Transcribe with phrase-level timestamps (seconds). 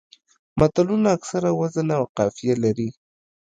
[0.59, 2.89] متلونه اکثره وزن او قافیه لري